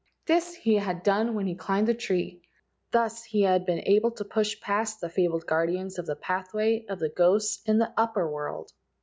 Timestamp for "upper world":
7.95-8.71